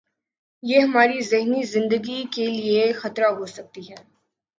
[0.63, 3.95] یہ ہماری ذہنی تندرستی کے لئے خطرہ ہوسکتی ہے